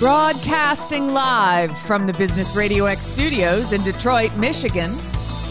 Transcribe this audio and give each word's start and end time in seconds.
Broadcasting 0.00 1.14
live 1.14 1.78
from 1.78 2.08
the 2.08 2.12
Business 2.14 2.56
Radio 2.56 2.86
X 2.86 3.06
studios 3.06 3.70
in 3.72 3.80
Detroit, 3.82 4.34
Michigan, 4.36 4.90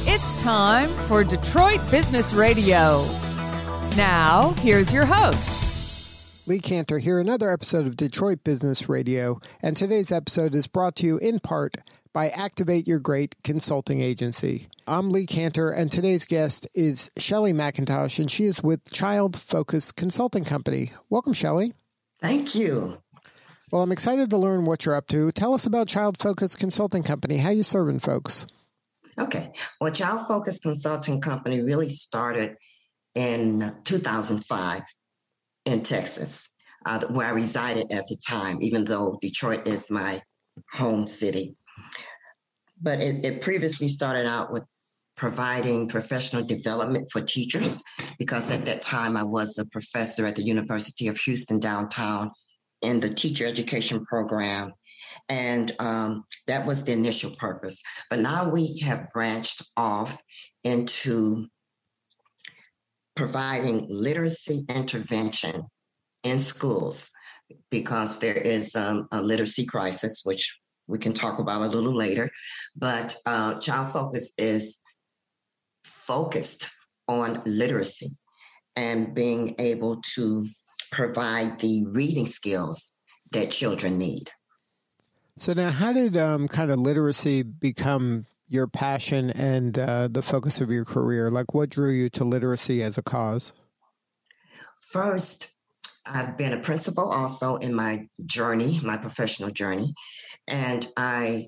it's 0.06 0.40
time 0.44 0.94
for 1.08 1.24
Detroit 1.24 1.80
Business 1.90 2.34
Radio. 2.34 3.06
Now, 3.96 4.54
here's 4.60 4.92
your 4.92 5.06
host. 5.06 6.46
Lee 6.46 6.60
Kantor 6.60 7.00
here, 7.00 7.22
another 7.22 7.50
episode 7.52 7.88
of 7.88 7.96
Detroit 7.96 8.44
Business 8.44 8.90
Radio, 8.90 9.40
and 9.62 9.78
today's 9.78 10.12
episode 10.12 10.54
is 10.54 10.68
brought 10.68 10.98
to 10.98 11.06
you 11.06 11.18
in 11.20 11.40
part 11.40 11.78
by 12.12 12.28
Activate 12.28 12.86
Your 12.86 13.00
Great 13.00 13.36
Consulting 13.46 14.02
Agency. 14.02 14.68
I'm 14.86 15.10
Lee 15.10 15.26
Kantor, 15.26 15.72
and 15.72 15.90
today's 15.90 16.26
guest 16.26 16.68
is 16.74 17.10
Shelley 17.18 17.54
McIntosh, 17.54 18.20
and 18.20 18.30
she 18.30 18.44
is 18.44 18.62
with 18.62 18.92
Child 18.92 19.40
Focus 19.40 19.94
Consulting 19.94 20.44
Company. 20.44 20.92
Welcome, 21.10 21.34
Shelley. 21.34 21.74
Thank 22.20 22.56
you. 22.56 23.03
Well, 23.74 23.82
I'm 23.82 23.92
excited 23.92 24.30
to 24.30 24.38
learn 24.38 24.66
what 24.66 24.86
you're 24.86 24.94
up 24.94 25.08
to. 25.08 25.32
Tell 25.32 25.56
us 25.56 25.66
about 25.66 25.88
Child 25.88 26.22
Focus 26.22 26.56
Consulting 26.56 27.02
Company. 27.02 27.38
How 27.38 27.50
you 27.50 27.64
serving 27.64 27.98
folks? 28.02 28.46
Okay. 29.18 29.52
Well, 29.82 29.92
Child 29.92 30.28
Focus 30.28 30.60
Consulting 30.60 31.20
Company 31.22 31.60
really 31.60 31.90
started 31.90 32.56
in 33.16 33.76
2005 33.84 34.84
in 35.66 35.82
Texas, 35.82 36.52
uh, 36.86 37.00
where 37.08 37.26
I 37.26 37.32
resided 37.32 37.92
at 37.92 38.08
the 38.08 38.16
time, 38.30 38.62
even 38.62 38.86
though 38.86 39.18
Detroit 39.20 39.68
is 39.68 39.90
my 39.90 40.22
home 40.72 41.08
city. 41.08 41.56
But 42.80 43.02
it, 43.02 43.26
it 43.26 43.42
previously 43.42 43.88
started 43.88 44.28
out 44.28 44.54
with 44.54 44.66
providing 45.18 45.88
professional 45.88 46.44
development 46.44 47.10
for 47.12 47.22
teachers, 47.22 47.82
because 48.20 48.52
at 48.52 48.66
that 48.66 48.84
time 48.84 49.18
I 49.18 49.24
was 49.24 49.58
a 49.58 49.66
professor 49.66 50.28
at 50.28 50.36
the 50.36 50.44
University 50.44 51.08
of 51.08 51.18
Houston 51.18 51.60
downtown 51.60 52.30
in 52.84 53.00
the 53.00 53.10
teacher 53.10 53.46
education 53.46 54.06
program. 54.06 54.74
And 55.30 55.72
um, 55.80 56.26
that 56.48 56.66
was 56.66 56.84
the 56.84 56.92
initial 56.92 57.36
purpose. 57.36 57.82
But 58.10 58.20
now 58.20 58.50
we 58.50 58.80
have 58.80 59.12
branched 59.14 59.64
off 59.78 60.22
into 60.64 61.48
providing 63.16 63.88
literacy 63.90 64.66
intervention 64.70 65.64
in 66.24 66.40
schools 66.40 67.12
because 67.70 68.20
there 68.20 68.38
is 68.38 68.76
um, 68.76 69.08
a 69.12 69.22
literacy 69.22 69.66
crisis, 69.66 70.22
which 70.24 70.56
we 70.88 70.98
can 70.98 71.14
talk 71.14 71.40
about 71.40 71.62
a 71.62 71.68
little 71.68 71.96
later. 71.96 72.30
But 72.76 73.16
uh, 73.26 73.60
Child 73.60 73.92
Focus 73.92 74.34
is 74.38 74.80
focused 75.84 76.70
on 77.08 77.42
literacy 77.46 78.10
and 78.76 79.14
being 79.14 79.56
able 79.60 80.02
to 80.16 80.48
provide 80.94 81.60
the 81.60 81.84
reading 81.88 82.28
skills 82.28 82.94
that 83.32 83.52
children 83.52 83.98
need. 83.98 84.30
So 85.38 85.54
now, 85.54 85.72
how 85.72 85.92
did 85.92 86.16
um, 86.16 86.48
kind 86.48 86.72
of 86.72 86.80
literacy 86.80 87.42
become 87.42 88.28
your 88.48 88.68
passion 88.68 89.32
and 89.32 89.78
uh, 89.78 90.08
the 90.08 90.22
focus 90.22 90.62
of 90.62 90.70
your 90.70 90.86
career? 90.86 91.32
Like, 91.32 91.56
what 91.56 91.70
drew 91.70 91.92
you 91.92 92.10
to 92.12 92.24
literacy 92.24 92.84
as 92.84 93.00
a 93.00 93.02
cause? 93.02 93.52
First, 94.80 95.52
I've 96.06 96.38
been 96.38 96.54
a 96.54 96.60
principal 96.60 97.12
also 97.12 97.56
in 97.56 97.74
my 97.74 98.08
journey, 98.26 98.80
my 98.84 98.98
professional 98.98 99.50
journey, 99.50 99.96
and 100.48 100.86
I 100.96 101.48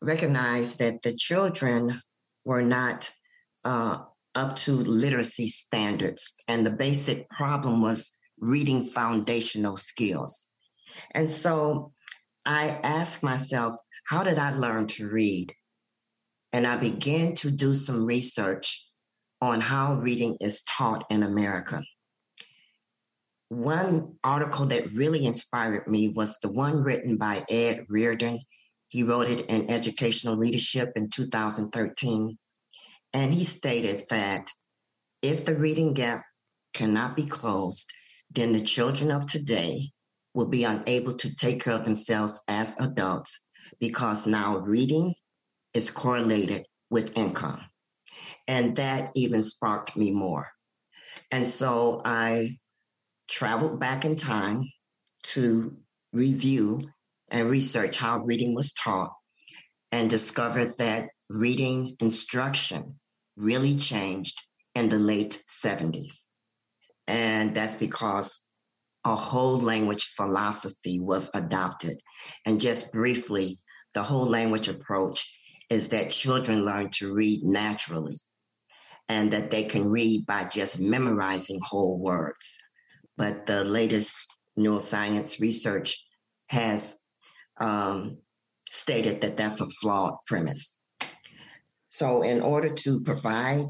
recognized 0.00 0.78
that 0.78 1.02
the 1.02 1.12
children 1.12 2.00
were 2.44 2.62
not 2.62 3.10
uh, 3.64 3.98
up 4.34 4.56
to 4.56 4.72
literacy 4.72 5.48
standards, 5.48 6.32
and 6.48 6.64
the 6.64 6.70
basic 6.70 7.28
problem 7.28 7.82
was 7.82 8.12
reading 8.42 8.84
foundational 8.84 9.76
skills. 9.76 10.50
And 11.12 11.30
so 11.30 11.92
I 12.44 12.80
asked 12.82 13.22
myself, 13.22 13.76
how 14.04 14.24
did 14.24 14.38
I 14.38 14.52
learn 14.54 14.88
to 14.88 15.08
read? 15.08 15.54
And 16.52 16.66
I 16.66 16.76
began 16.76 17.34
to 17.36 17.50
do 17.50 17.72
some 17.72 18.04
research 18.04 18.86
on 19.40 19.60
how 19.60 19.94
reading 19.94 20.36
is 20.40 20.64
taught 20.64 21.04
in 21.08 21.22
America. 21.22 21.82
One 23.48 24.16
article 24.24 24.66
that 24.66 24.92
really 24.92 25.24
inspired 25.24 25.86
me 25.86 26.08
was 26.08 26.38
the 26.40 26.50
one 26.50 26.82
written 26.82 27.16
by 27.16 27.44
Ed 27.48 27.86
Reardon. 27.88 28.40
He 28.88 29.04
wrote 29.04 29.28
it 29.28 29.46
in 29.46 29.70
Educational 29.70 30.36
Leadership 30.36 30.92
in 30.96 31.10
2013. 31.10 32.38
And 33.14 33.32
he 33.32 33.44
stated 33.44 34.04
that 34.10 34.50
if 35.22 35.44
the 35.44 35.54
reading 35.54 35.94
gap 35.94 36.24
cannot 36.74 37.14
be 37.14 37.24
closed, 37.24 37.92
then 38.34 38.52
the 38.52 38.62
children 38.62 39.10
of 39.10 39.26
today 39.26 39.90
will 40.34 40.48
be 40.48 40.64
unable 40.64 41.14
to 41.14 41.34
take 41.34 41.62
care 41.62 41.74
of 41.74 41.84
themselves 41.84 42.40
as 42.48 42.78
adults 42.80 43.44
because 43.78 44.26
now 44.26 44.58
reading 44.58 45.14
is 45.74 45.90
correlated 45.90 46.66
with 46.90 47.16
income. 47.16 47.60
And 48.48 48.76
that 48.76 49.10
even 49.14 49.42
sparked 49.42 49.96
me 49.96 50.10
more. 50.10 50.50
And 51.30 51.46
so 51.46 52.02
I 52.04 52.58
traveled 53.28 53.80
back 53.80 54.04
in 54.04 54.16
time 54.16 54.64
to 55.24 55.76
review 56.12 56.82
and 57.30 57.48
research 57.48 57.96
how 57.96 58.18
reading 58.18 58.54
was 58.54 58.72
taught 58.72 59.12
and 59.90 60.08
discovered 60.10 60.76
that 60.78 61.08
reading 61.28 61.96
instruction 62.00 62.98
really 63.36 63.76
changed 63.76 64.42
in 64.74 64.88
the 64.88 64.98
late 64.98 65.42
70s. 65.48 66.26
And 67.06 67.54
that's 67.54 67.76
because 67.76 68.40
a 69.04 69.16
whole 69.16 69.58
language 69.58 70.04
philosophy 70.16 71.00
was 71.00 71.30
adopted. 71.34 71.98
And 72.46 72.60
just 72.60 72.92
briefly, 72.92 73.58
the 73.94 74.02
whole 74.02 74.26
language 74.26 74.68
approach 74.68 75.38
is 75.70 75.88
that 75.88 76.10
children 76.10 76.64
learn 76.64 76.90
to 76.90 77.12
read 77.12 77.42
naturally 77.42 78.16
and 79.08 79.30
that 79.32 79.50
they 79.50 79.64
can 79.64 79.88
read 79.88 80.24
by 80.26 80.44
just 80.44 80.80
memorizing 80.80 81.58
whole 81.62 81.98
words. 81.98 82.58
But 83.16 83.46
the 83.46 83.64
latest 83.64 84.14
neuroscience 84.58 85.40
research 85.40 86.04
has 86.48 86.96
um, 87.58 88.18
stated 88.70 89.20
that 89.20 89.36
that's 89.36 89.60
a 89.60 89.66
flawed 89.80 90.14
premise. 90.26 90.78
So, 91.88 92.22
in 92.22 92.40
order 92.40 92.70
to 92.70 93.00
provide 93.02 93.66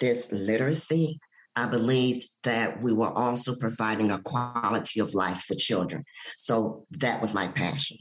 this 0.00 0.32
literacy, 0.32 1.18
I 1.56 1.66
believed 1.66 2.28
that 2.42 2.82
we 2.82 2.92
were 2.92 3.12
also 3.12 3.54
providing 3.54 4.10
a 4.10 4.20
quality 4.20 5.00
of 5.00 5.14
life 5.14 5.42
for 5.42 5.54
children. 5.54 6.04
So 6.36 6.86
that 6.92 7.20
was 7.20 7.34
my 7.34 7.48
passion. 7.48 7.98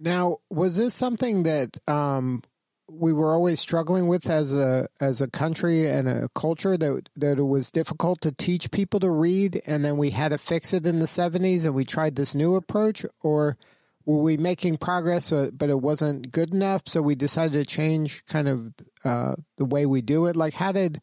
Now, 0.00 0.38
was 0.50 0.76
this 0.76 0.92
something 0.92 1.44
that 1.44 1.78
um, 1.88 2.42
we 2.88 3.12
were 3.12 3.32
always 3.32 3.60
struggling 3.60 4.08
with 4.08 4.28
as 4.28 4.54
a 4.54 4.88
as 5.00 5.20
a 5.20 5.28
country 5.28 5.88
and 5.88 6.08
a 6.08 6.28
culture 6.34 6.76
that 6.76 7.08
that 7.16 7.38
it 7.38 7.42
was 7.42 7.70
difficult 7.70 8.20
to 8.20 8.32
teach 8.32 8.70
people 8.70 9.00
to 9.00 9.10
read, 9.10 9.62
and 9.66 9.84
then 9.84 9.96
we 9.96 10.10
had 10.10 10.30
to 10.30 10.38
fix 10.38 10.72
it 10.72 10.86
in 10.86 10.98
the 10.98 11.06
seventies, 11.06 11.64
and 11.64 11.74
we 11.74 11.84
tried 11.84 12.16
this 12.16 12.34
new 12.34 12.56
approach, 12.56 13.06
or 13.22 13.56
were 14.04 14.22
we 14.22 14.36
making 14.36 14.76
progress, 14.76 15.30
but 15.30 15.68
it 15.68 15.80
wasn't 15.80 16.30
good 16.30 16.54
enough, 16.54 16.82
so 16.86 17.02
we 17.02 17.16
decided 17.16 17.52
to 17.54 17.64
change 17.64 18.24
kind 18.26 18.48
of 18.48 18.72
uh, 19.04 19.34
the 19.56 19.64
way 19.64 19.84
we 19.84 20.00
do 20.00 20.26
it? 20.26 20.36
Like, 20.36 20.54
how 20.54 20.72
did 20.72 21.02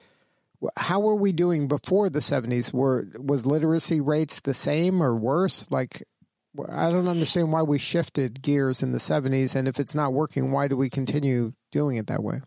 how 0.77 0.99
were 0.99 1.15
we 1.15 1.31
doing 1.31 1.67
before 1.67 2.09
the 2.09 2.19
70s 2.19 2.73
were 2.73 3.07
was 3.19 3.45
literacy 3.45 4.01
rates 4.01 4.41
the 4.41 4.53
same 4.53 5.01
or 5.01 5.15
worse? 5.15 5.67
Like 5.69 6.03
i 6.69 6.91
don't 6.91 7.07
understand 7.07 7.51
why 7.51 7.63
we 7.63 7.79
shifted 7.79 8.39
gears 8.43 8.83
in 8.83 8.91
the 8.91 8.99
70s 8.99 9.55
and 9.55 9.67
if 9.67 9.79
it's 9.79 9.95
not 9.95 10.13
working 10.13 10.51
why 10.51 10.67
do 10.67 10.77
we 10.77 10.89
continue 10.89 11.53
doing 11.71 11.97
it 11.97 12.07
that 12.07 12.23
way? 12.23 12.41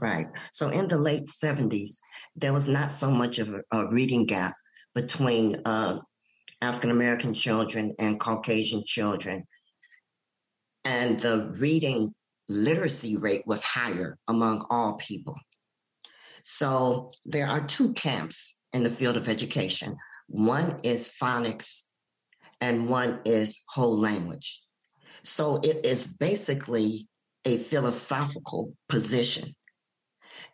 Right. 0.00 0.26
So 0.52 0.70
in 0.70 0.88
the 0.88 0.98
late 0.98 1.24
70s 1.24 1.98
there 2.36 2.52
was 2.52 2.68
not 2.68 2.90
so 2.90 3.10
much 3.10 3.38
of 3.38 3.54
a, 3.54 3.62
a 3.72 3.90
reading 3.90 4.26
gap 4.26 4.54
between 4.94 5.60
uh, 5.64 5.98
african 6.62 6.90
american 6.90 7.34
children 7.34 7.94
and 7.98 8.20
caucasian 8.20 8.84
children. 8.86 9.44
And 10.84 11.18
the 11.18 11.50
reading 11.58 12.14
literacy 12.48 13.16
rate 13.16 13.42
was 13.46 13.64
higher 13.64 14.18
among 14.28 14.66
all 14.68 14.96
people 14.96 15.36
so 16.44 17.10
there 17.24 17.46
are 17.46 17.66
two 17.66 17.94
camps 17.94 18.60
in 18.74 18.82
the 18.82 18.90
field 18.90 19.16
of 19.16 19.30
education. 19.30 19.96
One 20.28 20.78
is 20.82 21.16
phonics 21.20 21.84
and 22.60 22.86
one 22.86 23.20
is 23.24 23.62
whole 23.70 23.98
language. 23.98 24.60
So 25.22 25.56
it 25.56 25.86
is 25.86 26.18
basically 26.18 27.08
a 27.46 27.56
philosophical 27.56 28.74
position. 28.90 29.54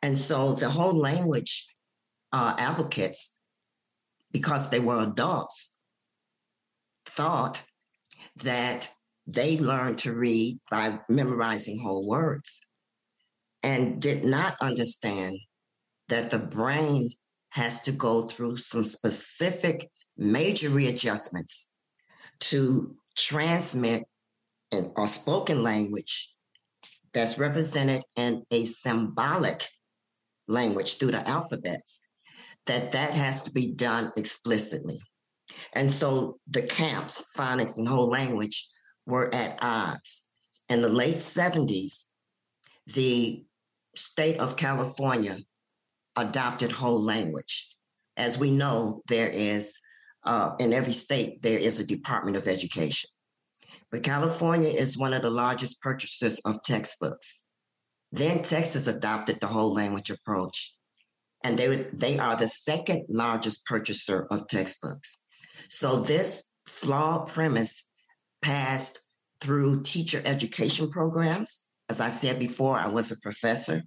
And 0.00 0.16
so 0.16 0.54
the 0.54 0.70
whole 0.70 0.94
language 0.94 1.66
uh, 2.32 2.54
advocates, 2.56 3.36
because 4.30 4.70
they 4.70 4.78
were 4.78 5.02
adults, 5.02 5.74
thought 7.04 7.64
that 8.44 8.88
they 9.26 9.58
learned 9.58 9.98
to 9.98 10.12
read 10.12 10.60
by 10.70 11.00
memorizing 11.08 11.80
whole 11.80 12.06
words 12.06 12.60
and 13.64 14.00
did 14.00 14.24
not 14.24 14.56
understand 14.60 15.36
that 16.10 16.30
the 16.30 16.38
brain 16.38 17.10
has 17.50 17.82
to 17.82 17.92
go 17.92 18.22
through 18.22 18.56
some 18.56 18.84
specific 18.84 19.90
major 20.16 20.68
readjustments 20.68 21.70
to 22.40 22.94
transmit 23.16 24.04
an, 24.72 24.92
a 24.96 25.06
spoken 25.06 25.62
language 25.62 26.34
that's 27.12 27.38
represented 27.38 28.02
in 28.16 28.42
a 28.50 28.64
symbolic 28.64 29.66
language 30.46 30.98
through 30.98 31.12
the 31.12 31.28
alphabets, 31.28 32.00
that 32.66 32.92
that 32.92 33.12
has 33.14 33.42
to 33.42 33.50
be 33.50 33.72
done 33.72 34.12
explicitly. 34.16 35.00
And 35.72 35.90
so 35.90 36.38
the 36.48 36.62
camps, 36.62 37.32
phonics 37.36 37.78
and 37.78 37.88
whole 37.88 38.08
language, 38.08 38.68
were 39.06 39.34
at 39.34 39.58
odds. 39.60 40.24
In 40.68 40.80
the 40.80 40.88
late 40.88 41.16
70s, 41.16 42.06
the 42.86 43.44
state 43.96 44.38
of 44.38 44.56
California 44.56 45.38
adopted 46.20 46.72
whole 46.72 47.02
language. 47.02 47.74
As 48.16 48.38
we 48.38 48.50
know, 48.50 49.02
there 49.08 49.30
is, 49.30 49.74
uh, 50.24 50.52
in 50.58 50.72
every 50.72 50.92
state, 50.92 51.42
there 51.42 51.58
is 51.58 51.78
a 51.78 51.86
Department 51.86 52.36
of 52.36 52.46
Education. 52.46 53.10
But 53.90 54.02
California 54.02 54.70
is 54.70 54.98
one 54.98 55.14
of 55.14 55.22
the 55.22 55.30
largest 55.30 55.80
purchasers 55.80 56.38
of 56.40 56.62
textbooks. 56.62 57.42
Then 58.12 58.42
Texas 58.42 58.86
adopted 58.86 59.40
the 59.40 59.46
whole 59.46 59.72
language 59.72 60.10
approach, 60.10 60.74
and 61.44 61.58
they, 61.58 61.76
they 61.92 62.18
are 62.18 62.36
the 62.36 62.48
second 62.48 63.04
largest 63.08 63.64
purchaser 63.66 64.26
of 64.30 64.46
textbooks. 64.48 65.22
So 65.68 66.00
this 66.00 66.44
flawed 66.66 67.28
premise 67.28 67.84
passed 68.42 69.00
through 69.40 69.82
teacher 69.82 70.20
education 70.24 70.90
programs. 70.90 71.62
As 71.88 72.00
I 72.00 72.10
said 72.10 72.38
before, 72.38 72.78
I 72.78 72.88
was 72.88 73.10
a 73.10 73.20
professor, 73.20 73.82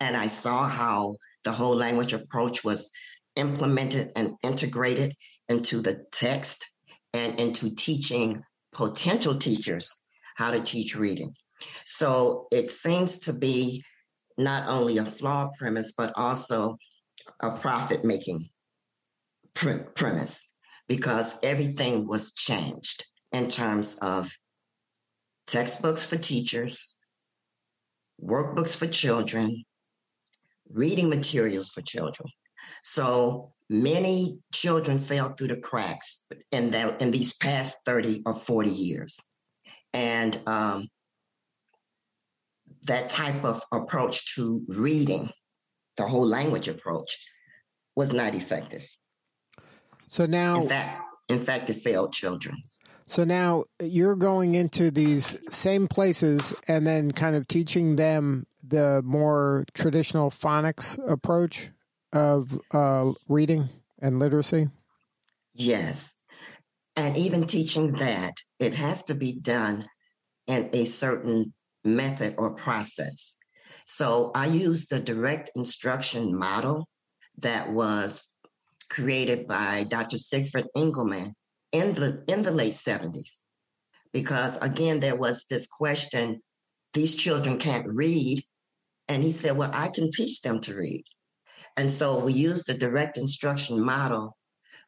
and 0.00 0.16
I 0.16 0.26
saw 0.26 0.68
how 0.68 1.16
the 1.46 1.52
whole 1.52 1.76
language 1.76 2.12
approach 2.12 2.64
was 2.64 2.90
implemented 3.36 4.10
and 4.16 4.34
integrated 4.42 5.14
into 5.48 5.80
the 5.80 6.04
text 6.10 6.66
and 7.14 7.38
into 7.38 7.72
teaching 7.74 8.42
potential 8.72 9.36
teachers 9.36 9.94
how 10.34 10.50
to 10.50 10.60
teach 10.60 10.96
reading. 10.96 11.32
So 11.84 12.48
it 12.50 12.72
seems 12.72 13.18
to 13.20 13.32
be 13.32 13.84
not 14.36 14.68
only 14.68 14.98
a 14.98 15.04
flawed 15.04 15.50
premise, 15.56 15.94
but 15.96 16.12
also 16.16 16.76
a 17.40 17.52
profit 17.52 18.04
making 18.04 18.48
pre- 19.54 19.84
premise 19.94 20.52
because 20.88 21.38
everything 21.44 22.08
was 22.08 22.32
changed 22.32 23.06
in 23.32 23.46
terms 23.46 23.98
of 24.02 24.32
textbooks 25.46 26.04
for 26.04 26.16
teachers, 26.16 26.96
workbooks 28.20 28.76
for 28.76 28.88
children, 28.88 29.64
reading 30.72 31.08
materials 31.08 31.70
for 31.70 31.82
children. 31.82 32.28
So 32.82 33.52
many 33.68 34.38
children 34.52 34.98
fell 34.98 35.32
through 35.32 35.48
the 35.48 35.60
cracks 35.60 36.24
in 36.52 36.70
that 36.70 37.00
in 37.00 37.10
these 37.10 37.36
past 37.36 37.78
30 37.84 38.22
or 38.26 38.34
40 38.34 38.70
years. 38.70 39.18
And 39.92 40.38
um, 40.46 40.88
that 42.86 43.10
type 43.10 43.44
of 43.44 43.62
approach 43.72 44.34
to 44.34 44.62
reading, 44.68 45.28
the 45.96 46.06
whole 46.06 46.26
language 46.26 46.68
approach, 46.68 47.16
was 47.94 48.12
not 48.12 48.34
effective. 48.34 48.86
So 50.08 50.26
now, 50.26 50.62
in 50.62 50.68
fact, 50.68 51.02
in 51.28 51.40
fact, 51.40 51.70
it 51.70 51.76
failed 51.76 52.12
children. 52.12 52.56
So 53.08 53.24
now 53.24 53.64
you're 53.80 54.16
going 54.16 54.54
into 54.54 54.90
these 54.90 55.36
same 55.54 55.86
places 55.86 56.54
and 56.66 56.86
then 56.86 57.12
kind 57.12 57.36
of 57.36 57.46
teaching 57.46 57.96
them 57.96 58.46
the 58.68 59.02
more 59.04 59.64
traditional 59.74 60.30
phonics 60.30 60.98
approach 61.10 61.70
of 62.12 62.58
uh, 62.72 63.12
reading 63.28 63.68
and 64.00 64.18
literacy. 64.18 64.68
Yes. 65.54 66.16
And 66.96 67.16
even 67.16 67.46
teaching 67.46 67.92
that, 67.92 68.34
it 68.58 68.74
has 68.74 69.04
to 69.04 69.14
be 69.14 69.32
done 69.32 69.86
in 70.46 70.70
a 70.72 70.84
certain 70.84 71.52
method 71.84 72.34
or 72.38 72.54
process. 72.54 73.36
So 73.86 74.32
I 74.34 74.46
use 74.46 74.88
the 74.88 75.00
direct 75.00 75.50
instruction 75.54 76.36
model 76.36 76.88
that 77.38 77.70
was 77.70 78.28
created 78.88 79.46
by 79.46 79.84
Dr. 79.88 80.16
Siegfried 80.16 80.66
Engelmann 80.76 81.32
in 81.72 81.92
the 81.92 82.24
in 82.28 82.42
the 82.42 82.50
late 82.50 82.72
70s. 82.72 83.42
Because 84.12 84.56
again, 84.58 85.00
there 85.00 85.16
was 85.16 85.46
this 85.50 85.66
question, 85.66 86.40
these 86.94 87.14
children 87.14 87.58
can't 87.58 87.86
read. 87.86 88.42
And 89.08 89.22
he 89.22 89.30
said, 89.30 89.56
Well, 89.56 89.70
I 89.72 89.88
can 89.88 90.10
teach 90.10 90.42
them 90.42 90.60
to 90.62 90.74
read. 90.74 91.04
And 91.76 91.90
so 91.90 92.18
we 92.18 92.32
used 92.32 92.66
the 92.66 92.74
direct 92.74 93.18
instruction 93.18 93.80
model, 93.80 94.36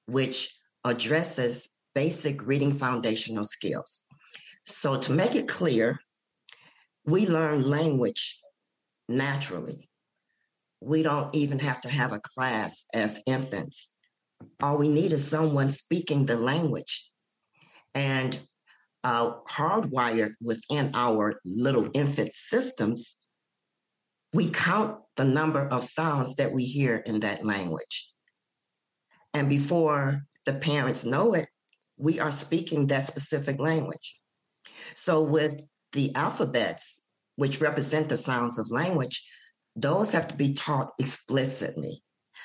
which 0.07 0.55
addresses 0.85 1.69
basic 1.95 2.47
reading 2.47 2.73
foundational 2.73 3.45
skills. 3.45 4.05
So 4.65 4.97
to 4.97 5.13
make 5.13 5.35
it 5.35 5.49
clear, 5.49 6.01
we 7.05 7.27
learn 7.27 7.69
language 7.69 8.41
naturally. 9.09 9.89
We 10.81 11.03
don't 11.03 11.35
even 11.35 11.59
have 11.59 11.81
to 11.83 11.89
have 11.89 12.13
a 12.13 12.21
class 12.21 12.85
as 12.95 13.21
infants. 13.27 13.91
All 14.63 14.79
we 14.79 14.89
need 14.89 15.13
is 15.13 15.27
someone 15.27 15.71
speaking 15.71 16.27
the 16.27 16.37
language. 16.37 17.11
And 17.95 18.39
uh, 19.05 19.33
hardwired 19.51 20.35
within 20.41 20.91
our 20.95 21.41
little 21.45 21.89
infant 21.95 22.35
systems, 22.35 23.17
we 24.33 24.51
count 24.51 24.99
the 25.17 25.25
number 25.25 25.67
of 25.67 25.83
sounds 25.83 26.35
that 26.37 26.53
we 26.53 26.65
hear 26.65 26.97
in 26.97 27.21
that 27.21 27.45
language. 27.45 28.11
And 29.35 29.49
before 29.49 30.23
the 30.47 30.55
parents 30.55 31.05
know 31.05 31.35
it, 31.35 31.49
we 31.97 32.21
are 32.21 32.31
speaking 32.31 32.87
that 32.87 33.05
specific 33.05 33.59
language. 33.59 34.19
So, 34.95 35.23
with 35.23 35.63
the 35.93 36.15
alphabets, 36.15 37.03
which 37.37 37.61
represent 37.61 38.09
the 38.09 38.17
sounds 38.17 38.59
of 38.59 38.71
language, 38.71 39.27
those 39.75 40.13
have 40.13 40.29
to 40.29 40.37
be 40.37 40.55
taught 40.55 40.91
explicitly. 40.99 42.03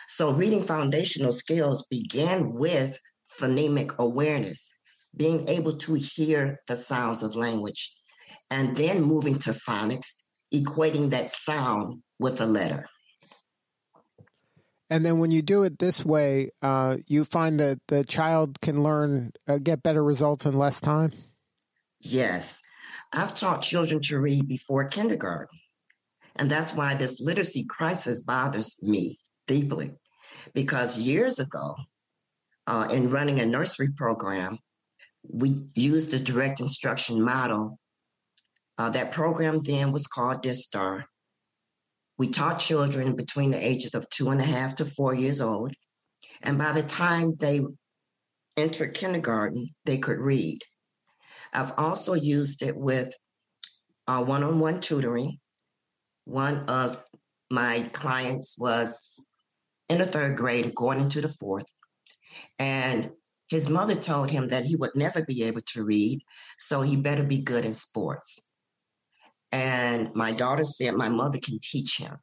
So, 0.07 0.31
reading 0.31 0.63
foundational 0.63 1.31
skills 1.31 1.85
begin 1.89 2.53
with 2.53 2.99
phonemic 3.39 3.97
awareness, 3.97 4.69
being 5.15 5.47
able 5.47 5.73
to 5.73 5.93
hear 5.95 6.59
the 6.67 6.75
sounds 6.75 7.23
of 7.23 7.35
language, 7.35 7.95
and 8.49 8.75
then 8.75 9.01
moving 9.01 9.37
to 9.39 9.51
phonics, 9.51 10.22
equating 10.53 11.09
that 11.11 11.29
sound 11.29 12.01
with 12.19 12.41
a 12.41 12.45
letter. 12.45 12.87
And 14.89 15.03
then 15.03 15.17
when 15.17 15.31
you 15.31 15.41
do 15.41 15.63
it 15.63 15.79
this 15.79 16.05
way, 16.05 16.51
uh, 16.61 16.97
you 17.07 17.23
find 17.25 17.59
that 17.59 17.79
the 17.87 18.03
child 18.03 18.61
can 18.61 18.83
learn, 18.83 19.31
uh, 19.47 19.57
get 19.57 19.81
better 19.81 20.03
results 20.03 20.45
in 20.45 20.53
less 20.53 20.79
time? 20.79 21.11
Yes. 21.99 22.61
I've 23.11 23.35
taught 23.35 23.61
children 23.61 24.01
to 24.03 24.19
read 24.19 24.47
before 24.47 24.85
kindergarten. 24.85 25.57
And 26.35 26.49
that's 26.49 26.73
why 26.73 26.95
this 26.95 27.21
literacy 27.21 27.65
crisis 27.65 28.21
bothers 28.21 28.77
me 28.81 29.19
deeply. 29.47 29.95
Because 30.53 30.99
years 30.99 31.39
ago, 31.39 31.75
uh, 32.67 32.87
in 32.91 33.09
running 33.09 33.39
a 33.39 33.45
nursery 33.45 33.89
program, 33.95 34.57
we 35.27 35.55
used 35.75 36.11
the 36.11 36.19
direct 36.19 36.59
instruction 36.59 37.21
model. 37.21 37.79
Uh, 38.77 38.89
that 38.89 39.11
program 39.11 39.61
then 39.61 39.91
was 39.91 40.07
called 40.07 40.41
DISTAR. 40.41 41.05
We 42.17 42.29
taught 42.29 42.59
children 42.59 43.15
between 43.15 43.51
the 43.51 43.63
ages 43.63 43.93
of 43.93 44.09
two 44.09 44.29
and 44.29 44.41
a 44.41 44.45
half 44.45 44.75
to 44.75 44.85
four 44.85 45.13
years 45.13 45.41
old. 45.41 45.73
And 46.41 46.57
by 46.57 46.71
the 46.71 46.83
time 46.83 47.35
they 47.35 47.61
entered 48.57 48.93
kindergarten, 48.93 49.69
they 49.85 49.97
could 49.97 50.19
read. 50.19 50.59
I've 51.53 51.73
also 51.77 52.13
used 52.13 52.63
it 52.63 52.75
with 52.75 53.13
one 54.07 54.43
on 54.43 54.59
one 54.59 54.81
tutoring. 54.81 55.39
One 56.25 56.69
of 56.69 57.03
my 57.49 57.87
clients 57.93 58.57
was 58.57 59.23
in 59.89 59.99
the 59.99 60.05
third 60.05 60.37
grade, 60.37 60.73
going 60.73 60.99
into 60.99 61.21
the 61.21 61.29
fourth. 61.29 61.65
And 62.57 63.11
his 63.49 63.69
mother 63.69 63.95
told 63.95 64.31
him 64.31 64.49
that 64.49 64.65
he 64.65 64.75
would 64.75 64.95
never 64.95 65.23
be 65.23 65.43
able 65.43 65.61
to 65.73 65.83
read, 65.83 66.21
so 66.57 66.81
he 66.81 66.95
better 66.95 67.23
be 67.23 67.39
good 67.39 67.65
in 67.65 67.75
sports. 67.75 68.41
And 69.53 70.15
my 70.15 70.31
daughter 70.31 70.65
said, 70.65 70.95
My 70.95 71.09
mother 71.09 71.37
can 71.37 71.59
teach 71.61 71.97
him. 71.97 72.17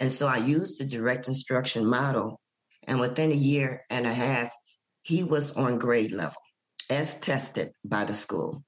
And 0.00 0.10
so 0.10 0.26
I 0.26 0.38
used 0.38 0.78
the 0.80 0.84
direct 0.84 1.28
instruction 1.28 1.86
model. 1.86 2.40
And 2.88 2.98
within 2.98 3.30
a 3.30 3.36
year 3.36 3.84
and 3.90 4.06
a 4.06 4.12
half, 4.12 4.52
he 5.02 5.22
was 5.22 5.56
on 5.56 5.78
grade 5.78 6.10
level 6.10 6.42
as 6.90 7.20
tested 7.20 7.70
by 7.84 8.04
the 8.04 8.12
school. 8.12 8.64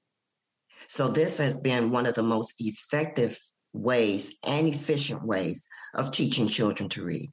So 0.87 1.09
this 1.09 1.37
has 1.39 1.57
been 1.57 1.91
one 1.91 2.05
of 2.05 2.13
the 2.13 2.23
most 2.23 2.55
effective 2.59 3.37
ways 3.73 4.37
and 4.45 4.67
efficient 4.69 5.25
ways 5.25 5.67
of 5.93 6.11
teaching 6.11 6.47
children 6.47 6.87
to 6.89 7.03
read. 7.03 7.29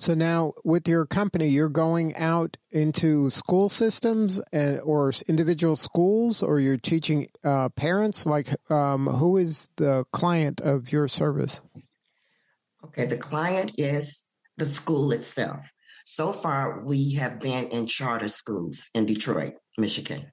So 0.00 0.14
now, 0.14 0.54
with 0.64 0.88
your 0.88 1.04
company, 1.04 1.48
you're 1.48 1.68
going 1.68 2.16
out 2.16 2.56
into 2.70 3.28
school 3.28 3.68
systems 3.68 4.40
and, 4.50 4.80
or 4.80 5.12
individual 5.28 5.76
schools, 5.76 6.42
or 6.42 6.58
you're 6.58 6.78
teaching 6.78 7.28
uh, 7.44 7.68
parents. 7.68 8.24
Like, 8.24 8.46
um, 8.70 9.06
who 9.06 9.36
is 9.36 9.68
the 9.76 10.06
client 10.10 10.62
of 10.62 10.90
your 10.90 11.06
service? 11.06 11.60
Okay, 12.82 13.04
the 13.04 13.18
client 13.18 13.72
is 13.76 14.24
the 14.56 14.64
school 14.64 15.12
itself. 15.12 15.70
So 16.06 16.32
far, 16.32 16.82
we 16.82 17.16
have 17.16 17.38
been 17.38 17.68
in 17.68 17.84
charter 17.84 18.28
schools 18.28 18.88
in 18.94 19.04
Detroit, 19.04 19.52
Michigan. 19.76 20.32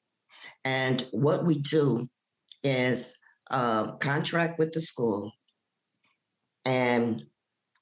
And 0.64 1.06
what 1.12 1.44
we 1.44 1.60
do 1.60 2.08
is 2.64 3.18
uh, 3.52 3.98
contract 3.98 4.60
with 4.60 4.72
the 4.72 4.80
school, 4.80 5.34
and 6.64 7.22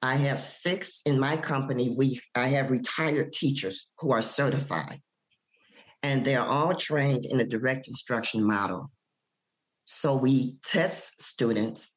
I 0.06 0.18
have 0.18 0.40
six 0.40 1.02
in 1.08 1.20
my 1.20 1.36
company. 1.36 1.90
We 1.90 2.20
I 2.36 2.48
have 2.50 2.70
retired 2.70 3.34
teachers 3.34 3.90
who 3.98 4.12
are 4.12 4.22
certified, 4.22 5.00
and 6.04 6.24
they're 6.24 6.46
all 6.46 6.76
trained 6.76 7.26
in 7.26 7.40
a 7.40 7.46
direct 7.46 7.88
instruction 7.88 8.44
model. 8.44 8.92
So 9.86 10.16
we 10.16 10.58
test 10.64 11.20
students, 11.20 11.96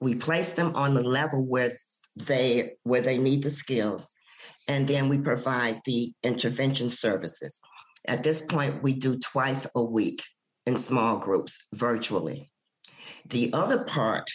we 0.00 0.16
place 0.16 0.54
them 0.54 0.74
on 0.74 0.94
the 0.94 1.04
level 1.04 1.44
where 1.44 1.76
they 2.16 2.72
where 2.82 3.00
they 3.00 3.18
need 3.18 3.44
the 3.44 3.50
skills, 3.50 4.12
and 4.66 4.84
then 4.88 5.08
we 5.08 5.18
provide 5.18 5.82
the 5.84 6.12
intervention 6.24 6.90
services. 6.90 7.60
At 8.08 8.24
this 8.24 8.42
point, 8.42 8.82
we 8.82 8.92
do 8.92 9.20
twice 9.20 9.68
a 9.76 9.84
week 9.84 10.20
in 10.66 10.76
small 10.76 11.18
groups 11.18 11.64
virtually. 11.72 12.50
The 13.26 13.52
other 13.52 13.84
part 13.84 14.28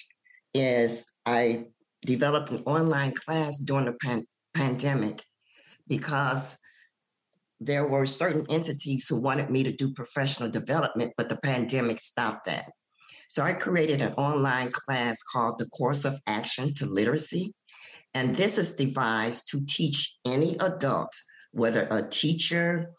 is 0.54 1.06
I 1.26 1.66
developed 2.06 2.52
an 2.52 2.64
online 2.66 3.14
class 3.14 3.60
during 3.60 3.86
the 3.86 3.94
pan- 3.94 4.26
pandemic 4.54 5.24
because 5.88 6.58
there 7.60 7.88
were 7.88 8.06
certain 8.06 8.46
entities 8.50 9.08
who 9.08 9.18
wanted 9.18 9.50
me 9.50 9.64
to 9.64 9.72
do 9.72 9.94
professional 9.94 10.50
development, 10.50 11.14
but 11.18 11.30
the 11.30 11.38
pandemic 11.38 12.00
stopped 12.00 12.46
that. 12.46 12.72
So 13.30 13.44
I 13.44 13.54
created 13.54 14.02
an 14.02 14.14
online 14.14 14.72
class 14.72 15.22
called 15.22 15.60
the 15.60 15.68
Course 15.68 16.06
of 16.06 16.20
Action 16.26 16.74
to 16.76 16.86
Literacy. 16.86 17.54
And 18.14 18.34
this 18.34 18.58
is 18.58 18.76
devised 18.76 19.50
to 19.52 19.64
teach 19.68 20.16
any 20.26 20.58
adult, 20.58 21.14
whether 21.52 21.88
a 21.92 22.08
teacher, 22.08 22.92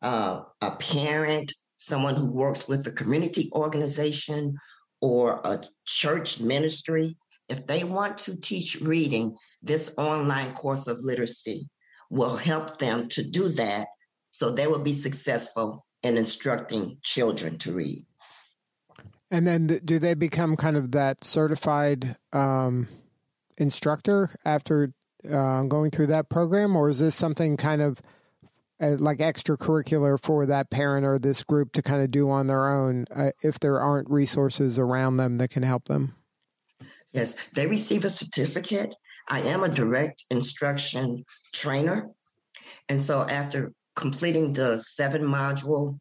uh, 0.00 0.40
a 0.62 0.70
parent, 0.76 1.52
someone 1.76 2.14
who 2.14 2.30
works 2.30 2.66
with 2.66 2.86
a 2.86 2.92
community 2.92 3.50
organization 3.52 4.56
or 5.00 5.40
a 5.44 5.62
church 5.84 6.40
ministry, 6.40 7.16
if 7.48 7.66
they 7.66 7.84
want 7.84 8.18
to 8.18 8.40
teach 8.40 8.80
reading, 8.80 9.36
this 9.62 9.92
online 9.98 10.52
course 10.54 10.86
of 10.86 11.00
literacy 11.00 11.68
will 12.10 12.36
help 12.36 12.78
them 12.78 13.08
to 13.08 13.22
do 13.22 13.48
that 13.48 13.88
so 14.30 14.50
they 14.50 14.66
will 14.66 14.80
be 14.80 14.92
successful 14.92 15.84
in 16.02 16.16
instructing 16.16 16.98
children 17.02 17.58
to 17.58 17.72
read. 17.72 18.04
And 19.30 19.46
then 19.46 19.66
do 19.66 19.98
they 19.98 20.14
become 20.14 20.56
kind 20.56 20.76
of 20.76 20.92
that 20.92 21.24
certified 21.24 22.16
um, 22.32 22.88
instructor 23.58 24.30
after 24.44 24.92
uh, 25.30 25.62
going 25.62 25.90
through 25.90 26.08
that 26.08 26.28
program, 26.28 26.76
or 26.76 26.90
is 26.90 26.98
this 26.98 27.14
something 27.14 27.56
kind 27.56 27.80
of 27.82 28.00
uh, 28.80 28.96
like 28.98 29.18
extracurricular 29.18 30.20
for 30.20 30.46
that 30.46 30.70
parent 30.70 31.06
or 31.06 31.18
this 31.18 31.42
group 31.42 31.72
to 31.72 31.82
kind 31.82 32.02
of 32.02 32.10
do 32.10 32.30
on 32.30 32.46
their 32.46 32.68
own 32.68 33.06
uh, 33.14 33.30
if 33.42 33.58
there 33.58 33.80
aren't 33.80 34.10
resources 34.10 34.78
around 34.78 35.16
them 35.16 35.38
that 35.38 35.50
can 35.50 35.62
help 35.62 35.86
them? 35.86 36.14
Yes, 37.14 37.36
they 37.54 37.66
receive 37.66 38.04
a 38.04 38.10
certificate. 38.10 38.94
I 39.28 39.40
am 39.40 39.62
a 39.62 39.68
direct 39.68 40.24
instruction 40.30 41.24
trainer. 41.54 42.10
And 42.88 43.00
so 43.00 43.22
after 43.22 43.72
completing 43.94 44.52
the 44.52 44.76
seven 44.78 45.22
module 45.22 45.98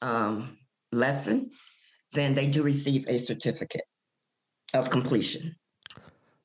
um, 0.00 0.56
lesson, 0.90 1.50
then 2.12 2.32
they 2.34 2.46
do 2.46 2.62
receive 2.62 3.04
a 3.08 3.18
certificate 3.18 3.82
of 4.74 4.90
completion. 4.90 5.54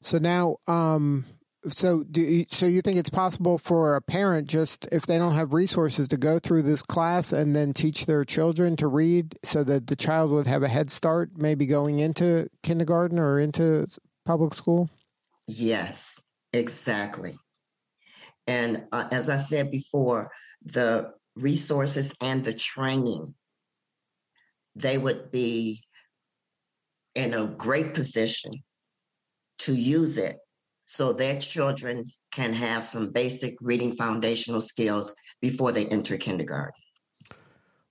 So 0.02 0.18
now, 0.18 0.58
um, 0.68 1.26
so 1.68 2.04
do 2.04 2.22
you, 2.22 2.46
so 2.50 2.66
you 2.66 2.82
think 2.82 2.98
it's 2.98 3.10
possible 3.10 3.58
for 3.58 3.96
a 3.96 4.02
parent 4.02 4.48
just 4.48 4.88
if 4.92 5.06
they 5.06 5.18
don't 5.18 5.34
have 5.34 5.54
resources 5.54 6.08
to 6.10 6.18
go 6.18 6.40
through 6.40 6.64
this 6.64 6.82
class 6.82 7.32
and 7.32 7.56
then 7.56 7.74
teach 7.74 8.06
their 8.06 8.26
children 8.26 8.76
to 8.76 8.88
read 8.88 9.36
so 9.44 9.64
that 9.64 9.88
the 9.88 9.96
child 9.96 10.32
would 10.32 10.48
have 10.48 10.64
a 10.64 10.68
head 10.68 10.92
start 10.92 11.32
maybe 11.36 11.66
going 11.66 12.00
into 12.00 12.50
kindergarten 12.64 13.18
or 13.18 13.40
into 13.40 13.88
public 14.26 14.54
school? 14.54 14.90
Yes, 15.48 16.22
exactly. 16.52 17.36
And 18.48 18.84
uh, 18.92 19.08
as 19.12 19.30
I 19.30 19.38
said 19.38 19.72
before, 19.72 20.32
the 20.64 21.12
resources 21.36 22.14
and 22.22 22.44
the 22.44 22.54
training, 22.54 23.36
they 24.76 24.98
would 24.98 25.32
be 25.32 25.82
in 27.16 27.34
a 27.34 27.48
great 27.48 27.94
position 27.94 28.64
to 29.60 29.74
use 29.74 30.18
it 30.18 30.38
so 30.86 31.14
their 31.14 31.40
children 31.40 32.12
can 32.32 32.54
have 32.54 32.84
some 32.84 33.12
basic 33.12 33.56
reading 33.62 33.92
foundational 33.92 34.62
skills 34.62 35.16
before 35.42 35.72
they 35.72 35.86
enter 35.88 36.18
kindergarten. 36.18 36.74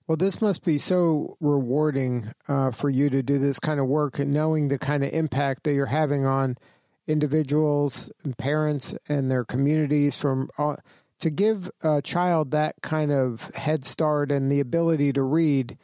Well, 0.07 0.17
this 0.17 0.41
must 0.41 0.65
be 0.65 0.77
so 0.77 1.37
rewarding 1.39 2.27
uh, 2.49 2.71
for 2.71 2.89
you 2.89 3.09
to 3.09 3.23
do 3.23 3.39
this 3.39 3.59
kind 3.59 3.79
of 3.79 3.87
work 3.87 4.19
and 4.19 4.33
knowing 4.33 4.67
the 4.67 4.77
kind 4.77 5.03
of 5.03 5.13
impact 5.13 5.63
that 5.63 5.73
you're 5.73 5.85
having 5.85 6.25
on 6.25 6.57
individuals 7.07 8.11
and 8.23 8.37
parents 8.37 8.97
and 9.07 9.31
their 9.31 9.45
communities 9.45 10.17
from 10.17 10.49
all, 10.57 10.77
to 11.19 11.29
give 11.29 11.71
a 11.81 12.01
child 12.01 12.51
that 12.51 12.75
kind 12.81 13.11
of 13.11 13.53
head 13.55 13.85
start 13.85 14.31
and 14.31 14.51
the 14.51 14.59
ability 14.59 15.13
to 15.13 15.23
read 15.23 15.77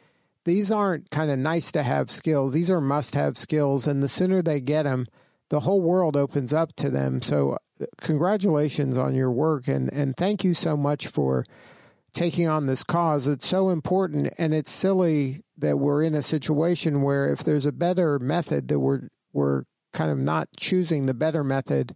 these 0.44 0.72
aren't 0.72 1.10
kind 1.10 1.30
of 1.30 1.38
nice 1.38 1.72
to 1.72 1.82
have 1.82 2.10
skills 2.10 2.52
these 2.52 2.70
are 2.70 2.80
must 2.80 3.14
have 3.14 3.36
skills 3.36 3.86
and 3.86 4.02
the 4.02 4.08
sooner 4.08 4.40
they 4.40 4.60
get 4.60 4.84
them 4.84 5.06
the 5.50 5.60
whole 5.60 5.80
world 5.80 6.16
opens 6.16 6.52
up 6.52 6.74
to 6.76 6.90
them 6.90 7.20
so 7.22 7.52
uh, 7.80 7.86
congratulations 7.98 8.96
on 8.96 9.14
your 9.14 9.30
work 9.30 9.68
and 9.68 9.92
and 9.92 10.16
thank 10.16 10.42
you 10.42 10.54
so 10.54 10.76
much 10.76 11.06
for 11.06 11.44
taking 12.12 12.48
on 12.48 12.66
this 12.66 12.82
cause 12.82 13.26
it's 13.26 13.46
so 13.46 13.70
important 13.70 14.32
and 14.38 14.52
it's 14.54 14.70
silly 14.70 15.42
that 15.56 15.78
we're 15.78 16.02
in 16.02 16.14
a 16.14 16.22
situation 16.22 17.02
where 17.02 17.30
if 17.30 17.40
there's 17.40 17.66
a 17.66 17.72
better 17.72 18.18
method 18.18 18.68
that 18.68 18.80
we're 18.80 19.08
we're 19.32 19.64
kind 19.92 20.10
of 20.10 20.18
not 20.18 20.48
choosing 20.58 21.06
the 21.06 21.14
better 21.14 21.44
method 21.44 21.94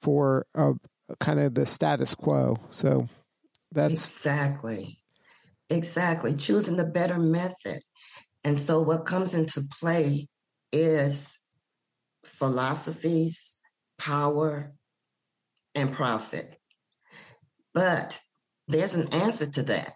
for 0.00 0.46
a, 0.54 0.74
kind 1.20 1.40
of 1.40 1.54
the 1.54 1.66
status 1.66 2.14
quo. 2.14 2.56
So 2.70 3.08
that's 3.72 3.92
exactly, 3.92 4.98
exactly 5.70 6.34
choosing 6.34 6.76
the 6.76 6.84
better 6.84 7.18
method. 7.18 7.80
And 8.44 8.58
so 8.58 8.80
what 8.80 9.06
comes 9.06 9.34
into 9.34 9.66
play 9.80 10.28
is 10.72 11.38
philosophies, 12.26 13.58
power, 13.98 14.72
and 15.74 15.92
profit. 15.92 16.58
But 17.72 18.20
there's 18.68 18.94
an 18.94 19.12
answer 19.12 19.46
to 19.46 19.62
that. 19.64 19.94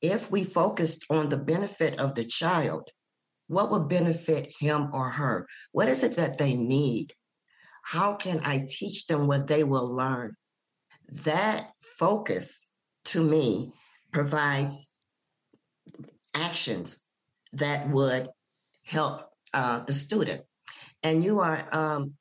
If 0.00 0.30
we 0.30 0.44
focused 0.44 1.04
on 1.10 1.28
the 1.28 1.36
benefit 1.36 1.98
of 1.98 2.14
the 2.14 2.24
child, 2.24 2.88
what 3.48 3.70
would 3.70 3.88
benefit 3.88 4.52
him 4.58 4.90
or 4.92 5.10
her? 5.10 5.46
What 5.72 5.88
is 5.88 6.04
it 6.04 6.16
that 6.16 6.38
they 6.38 6.54
need? 6.54 7.14
How 7.82 8.14
can 8.14 8.40
I 8.44 8.66
teach 8.68 9.06
them 9.06 9.26
what 9.26 9.46
they 9.46 9.64
will 9.64 9.86
learn? 9.92 10.36
That 11.24 11.70
focus 11.80 12.68
to 13.06 13.22
me 13.22 13.72
provides 14.12 14.86
actions 16.34 17.04
that 17.54 17.88
would 17.88 18.28
help 18.84 19.22
uh, 19.54 19.80
the 19.84 19.94
student. 19.94 20.42
And 21.02 21.22
you 21.22 21.40
are 21.40 21.68
um, 21.74 22.14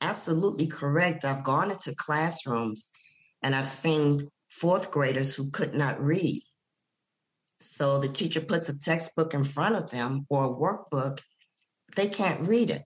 absolutely 0.00 0.66
correct. 0.66 1.24
I've 1.24 1.44
gone 1.44 1.70
into 1.70 1.94
classrooms 1.94 2.90
and 3.42 3.54
I've 3.54 3.68
seen 3.68 4.30
fourth 4.48 4.90
graders 4.90 5.34
who 5.34 5.50
could 5.50 5.74
not 5.74 6.02
read. 6.02 6.42
So 7.60 7.98
the 7.98 8.08
teacher 8.08 8.40
puts 8.40 8.68
a 8.68 8.78
textbook 8.78 9.34
in 9.34 9.44
front 9.44 9.76
of 9.76 9.90
them 9.90 10.26
or 10.28 10.44
a 10.44 10.48
workbook, 10.48 11.20
they 11.96 12.08
can't 12.08 12.46
read 12.46 12.70
it. 12.70 12.82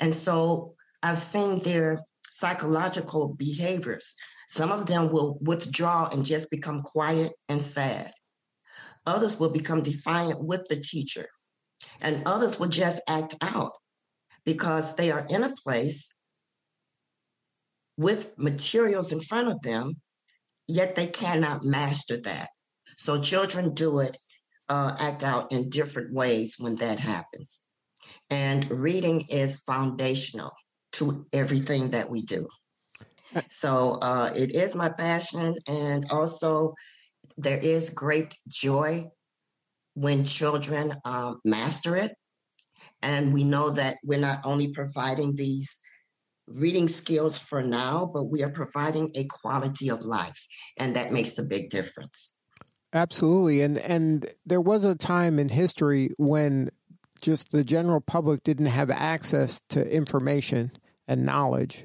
And 0.00 0.14
so 0.14 0.74
I've 1.02 1.18
seen 1.18 1.60
their 1.60 2.00
psychological 2.30 3.34
behaviors. 3.34 4.14
Some 4.48 4.72
of 4.72 4.86
them 4.86 5.12
will 5.12 5.38
withdraw 5.40 6.08
and 6.08 6.26
just 6.26 6.50
become 6.50 6.80
quiet 6.80 7.32
and 7.48 7.62
sad. 7.62 8.12
Others 9.06 9.38
will 9.38 9.50
become 9.50 9.82
defiant 9.82 10.42
with 10.42 10.66
the 10.68 10.76
teacher. 10.76 11.28
And 12.00 12.22
others 12.26 12.58
will 12.58 12.68
just 12.68 13.02
act 13.08 13.36
out 13.40 13.72
because 14.44 14.96
they 14.96 15.10
are 15.10 15.26
in 15.28 15.42
a 15.42 15.54
place 15.54 16.10
with 17.96 18.36
materials 18.38 19.12
in 19.12 19.20
front 19.20 19.48
of 19.48 19.62
them, 19.62 20.00
yet 20.66 20.94
they 20.94 21.06
cannot 21.06 21.64
master 21.64 22.16
that. 22.18 22.48
So 22.96 23.20
children 23.20 23.74
do 23.74 24.00
it, 24.00 24.16
uh, 24.68 24.96
act 24.98 25.22
out 25.22 25.52
in 25.52 25.68
different 25.68 26.12
ways 26.12 26.56
when 26.58 26.76
that 26.76 26.98
happens. 26.98 27.62
And 28.30 28.68
reading 28.70 29.22
is 29.28 29.60
foundational 29.60 30.52
to 30.92 31.26
everything 31.32 31.90
that 31.90 32.10
we 32.10 32.22
do. 32.22 32.46
Uh 33.34 33.42
so 33.48 33.98
uh, 34.00 34.32
it 34.34 34.54
is 34.54 34.76
my 34.76 34.88
passion, 34.90 35.56
and 35.66 36.06
also 36.10 36.74
there 37.36 37.58
is 37.58 37.90
great 37.90 38.36
joy 38.48 39.08
when 39.94 40.24
children 40.24 40.96
um, 41.04 41.40
master 41.44 41.96
it. 41.96 42.14
And 43.02 43.32
we 43.32 43.44
know 43.44 43.70
that 43.70 43.98
we're 44.02 44.18
not 44.18 44.40
only 44.44 44.68
providing 44.68 45.36
these 45.36 45.80
reading 46.46 46.88
skills 46.88 47.38
for 47.38 47.62
now, 47.62 48.10
but 48.12 48.24
we 48.24 48.42
are 48.42 48.50
providing 48.50 49.10
a 49.14 49.24
quality 49.24 49.90
of 49.90 50.04
life, 50.04 50.46
and 50.76 50.94
that 50.96 51.12
makes 51.12 51.38
a 51.38 51.42
big 51.42 51.70
difference. 51.70 52.34
Absolutely. 52.92 53.62
And 53.62 53.78
and 53.78 54.26
there 54.46 54.60
was 54.60 54.84
a 54.84 54.94
time 54.94 55.38
in 55.38 55.48
history 55.48 56.10
when 56.18 56.70
just 57.20 57.50
the 57.50 57.64
general 57.64 58.00
public 58.00 58.42
didn't 58.44 58.66
have 58.66 58.90
access 58.90 59.60
to 59.70 59.94
information 59.94 60.70
and 61.08 61.24
knowledge. 61.24 61.84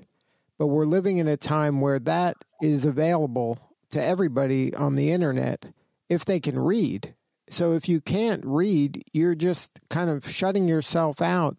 But 0.57 0.67
we're 0.67 0.85
living 0.85 1.17
in 1.17 1.27
a 1.27 1.37
time 1.37 1.81
where 1.81 1.99
that 1.99 2.35
is 2.61 2.85
available 2.85 3.57
to 3.91 4.03
everybody 4.03 4.75
on 4.75 4.95
the 4.95 5.11
internet 5.11 5.65
if 6.09 6.25
they 6.25 6.39
can 6.39 6.59
read. 6.59 7.15
So 7.51 7.73
if 7.73 7.89
you 7.89 8.01
can't 8.01 8.43
read, 8.45 9.03
you're 9.13 9.35
just 9.35 9.79
kind 9.89 10.09
of 10.09 10.29
shutting 10.29 10.67
yourself 10.67 11.21
out 11.21 11.57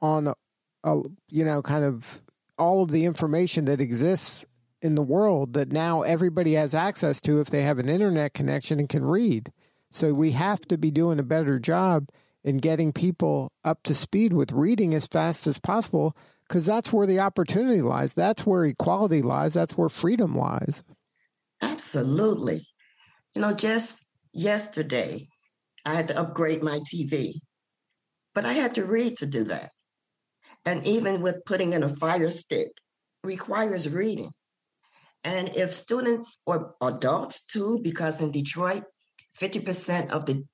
on 0.00 0.28
a, 0.28 0.34
a 0.84 1.02
you 1.28 1.44
know 1.44 1.62
kind 1.62 1.84
of 1.84 2.22
all 2.58 2.82
of 2.82 2.90
the 2.90 3.04
information 3.04 3.64
that 3.66 3.80
exists 3.80 4.44
in 4.82 4.94
the 4.94 5.02
world 5.02 5.54
that 5.54 5.72
now 5.72 6.02
everybody 6.02 6.54
has 6.54 6.74
access 6.74 7.20
to 7.20 7.40
if 7.40 7.48
they 7.48 7.62
have 7.62 7.78
an 7.78 7.88
internet 7.88 8.34
connection 8.34 8.78
and 8.78 8.88
can 8.88 9.04
read. 9.04 9.52
So 9.90 10.14
we 10.14 10.32
have 10.32 10.60
to 10.62 10.78
be 10.78 10.90
doing 10.90 11.18
a 11.18 11.24
better 11.24 11.58
job 11.58 12.08
in 12.42 12.58
getting 12.58 12.92
people 12.92 13.52
up 13.64 13.82
to 13.82 13.94
speed 13.94 14.32
with 14.32 14.52
reading 14.52 14.94
as 14.94 15.06
fast 15.06 15.46
as 15.46 15.58
possible 15.58 16.16
because 16.48 16.64
that's 16.64 16.92
where 16.92 17.06
the 17.06 17.20
opportunity 17.20 17.82
lies. 17.82 18.14
That's 18.14 18.46
where 18.46 18.64
equality 18.64 19.22
lies. 19.22 19.54
That's 19.54 19.76
where 19.76 19.88
freedom 19.88 20.34
lies. 20.34 20.82
Absolutely. 21.60 22.66
You 23.34 23.42
know, 23.42 23.52
just 23.52 24.06
yesterday, 24.32 25.28
I 25.84 25.94
had 25.94 26.08
to 26.08 26.18
upgrade 26.18 26.62
my 26.62 26.80
TV, 26.80 27.34
but 28.34 28.44
I 28.44 28.52
had 28.52 28.74
to 28.74 28.84
read 28.84 29.18
to 29.18 29.26
do 29.26 29.44
that. 29.44 29.70
And 30.64 30.86
even 30.86 31.22
with 31.22 31.44
putting 31.46 31.72
in 31.72 31.82
a 31.82 31.88
fire 31.88 32.30
stick 32.30 32.72
requires 33.24 33.88
reading. 33.88 34.30
And 35.24 35.54
if 35.56 35.72
students 35.72 36.38
or 36.46 36.74
adults 36.82 37.44
too, 37.44 37.80
because 37.82 38.20
in 38.20 38.30
Detroit, 38.30 38.84
50% 39.38 40.10
of 40.10 40.26
the 40.26 40.44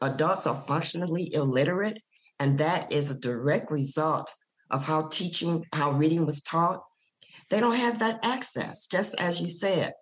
adults 0.00 0.46
are 0.46 0.54
functionally 0.54 1.32
illiterate, 1.34 1.98
and 2.38 2.58
that 2.58 2.92
is 2.92 3.10
a 3.10 3.18
direct 3.18 3.70
result 3.70 4.32
of 4.70 4.84
how 4.84 5.08
teaching, 5.08 5.64
how 5.72 5.92
reading 5.92 6.24
was 6.24 6.40
taught. 6.42 6.80
They 7.50 7.60
don't 7.60 7.76
have 7.76 7.98
that 7.98 8.20
access, 8.24 8.86
just 8.86 9.14
as 9.20 9.40
you 9.40 9.48
said. 9.48 9.92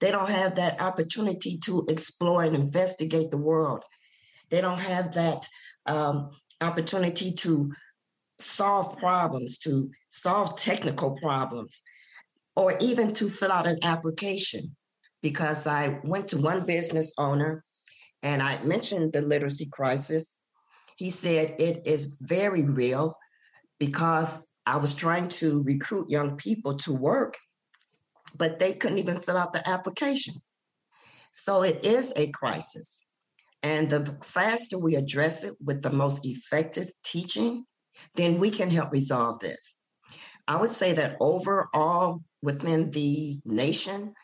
They 0.00 0.10
don't 0.10 0.30
have 0.30 0.56
that 0.56 0.80
opportunity 0.80 1.58
to 1.64 1.84
explore 1.88 2.42
and 2.42 2.56
investigate 2.56 3.30
the 3.30 3.38
world. 3.38 3.82
They 4.50 4.60
don't 4.60 4.80
have 4.80 5.12
that 5.12 5.48
um, 5.86 6.30
opportunity 6.60 7.32
to 7.32 7.72
solve 8.38 8.98
problems, 8.98 9.58
to 9.58 9.90
solve 10.08 10.56
technical 10.56 11.16
problems 11.20 11.82
or 12.56 12.76
even 12.80 13.14
to 13.14 13.30
fill 13.30 13.52
out 13.52 13.66
an 13.66 13.78
application 13.82 14.76
because 15.22 15.66
I 15.66 16.00
went 16.04 16.28
to 16.28 16.38
one 16.38 16.66
business 16.66 17.12
owner 17.16 17.64
and 18.22 18.42
I 18.42 18.62
mentioned 18.62 19.12
the 19.12 19.22
literacy 19.22 19.66
crisis. 19.66 20.38
He 20.96 21.10
said 21.10 21.56
it 21.58 21.82
is 21.86 22.18
very 22.20 22.64
real 22.64 23.16
because 23.78 24.44
I 24.66 24.76
was 24.76 24.94
trying 24.94 25.28
to 25.28 25.62
recruit 25.64 26.10
young 26.10 26.36
people 26.36 26.76
to 26.78 26.92
work, 26.92 27.36
but 28.36 28.58
they 28.58 28.72
couldn't 28.72 28.98
even 28.98 29.18
fill 29.18 29.36
out 29.36 29.52
the 29.52 29.66
application. 29.68 30.34
So 31.32 31.62
it 31.62 31.84
is 31.84 32.12
a 32.16 32.28
crisis. 32.28 33.04
And 33.62 33.88
the 33.88 34.18
faster 34.22 34.78
we 34.78 34.96
address 34.96 35.44
it 35.44 35.54
with 35.62 35.82
the 35.82 35.90
most 35.90 36.26
effective 36.26 36.90
teaching, 37.04 37.64
then 38.14 38.38
we 38.38 38.50
can 38.50 38.70
help 38.70 38.92
resolve 38.92 39.38
this. 39.38 39.76
I 40.48 40.60
would 40.60 40.70
say 40.70 40.92
that 40.94 41.16
overall, 41.20 42.22
within 42.42 42.90
the 42.90 43.40
nation, 43.44 44.14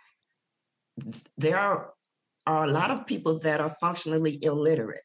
there 1.36 1.56
are, 1.56 1.92
are 2.46 2.64
a 2.64 2.72
lot 2.72 2.90
of 2.90 3.06
people 3.06 3.38
that 3.40 3.60
are 3.60 3.70
functionally 3.80 4.38
illiterate. 4.42 5.04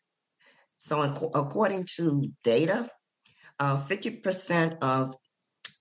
So, 0.78 1.02
according 1.02 1.86
to 1.96 2.28
data, 2.44 2.90
uh, 3.60 3.78
50% 3.78 4.80
of, 4.82 5.16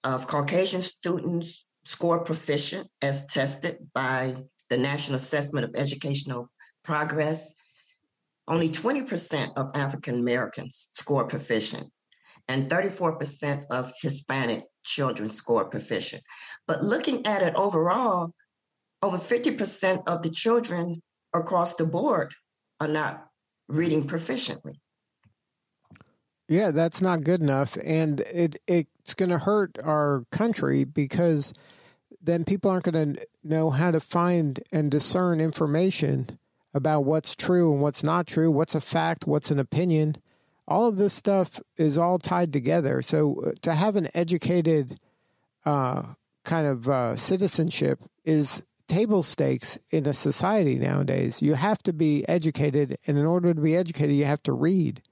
of 0.05 0.27
Caucasian 0.27 0.83
students 0.83 1.72
score 1.85 2.25
proficient 2.25 2.89
as 3.01 3.27
tested 3.27 3.79
by 3.95 4.35
the 4.71 4.79
National 4.79 5.17
Assessment 5.17 5.65
of 5.65 5.75
Educational 5.77 6.51
Progress. 6.85 7.55
Only 8.49 8.69
20% 8.69 9.53
of 9.57 9.71
African 9.75 10.17
Americans 10.19 10.89
score 10.93 11.27
proficient, 11.27 11.91
and 12.49 12.69
34% 12.69 13.65
of 13.71 13.93
Hispanic 14.01 14.65
children 14.85 15.29
score 15.29 15.67
proficient. 15.67 16.23
But 16.67 16.83
looking 16.83 17.25
at 17.27 17.43
it 17.43 17.55
overall, 17.55 18.33
over 19.03 19.17
50% 19.17 20.03
of 20.07 20.23
the 20.23 20.31
children 20.31 21.03
across 21.35 21.75
the 21.75 21.87
board 21.87 22.35
are 22.81 22.89
not 22.89 23.27
reading 23.69 24.05
proficiently. 24.05 24.81
Yeah, 26.53 26.71
that's 26.71 27.01
not 27.03 27.25
good 27.25 27.41
enough. 27.41 27.77
And 27.83 28.21
it 28.21 28.59
it's 28.67 29.15
going 29.15 29.31
to 29.31 29.39
hurt 29.39 29.79
our 29.83 30.25
country 30.31 30.85
because 30.85 31.53
then 32.23 32.45
people 32.45 32.71
aren't 32.71 32.85
going 32.85 33.15
to 33.15 33.27
know 33.43 33.71
how 33.71 33.91
to 33.91 34.01
find 34.01 34.61
and 34.71 34.91
discern 34.91 35.41
information 35.41 36.39
about 36.75 37.05
what's 37.05 37.35
true 37.35 37.73
and 37.73 37.83
what's 37.83 38.05
not 38.05 38.27
true, 38.27 38.51
what's 38.51 38.75
a 38.75 38.81
fact, 38.81 39.27
what's 39.27 39.51
an 39.51 39.59
opinion 39.59 40.17
all 40.69 40.87
of 40.87 40.97
this 40.97 41.13
stuff 41.13 41.61
is 41.77 41.99
all 41.99 42.19
tied 42.19 42.53
together. 42.53 43.03
So 43.03 43.43
uh, 43.47 43.51
to 43.63 43.75
have 43.75 43.97
an 43.97 44.09
educated 44.15 44.99
uh, 45.65 46.03
kind 46.45 46.67
of 46.67 46.89
uh, 46.89 47.17
citizenship 47.17 48.01
is 48.25 48.63
table 48.89 49.23
stakes 49.23 49.79
in 49.91 50.07
a 50.07 50.13
society 50.13 50.77
nowadays. 50.77 51.43
You 51.43 51.55
have 51.55 51.83
to 51.85 51.93
be 51.93 52.27
educated, 52.29 52.97
and 53.07 53.19
in 53.19 53.25
order 53.25 53.55
to 53.55 53.61
be 53.61 53.77
educated, 53.77 54.17
you 54.17 54.25
have 54.25 54.43
to 54.45 54.53
read. 54.53 55.03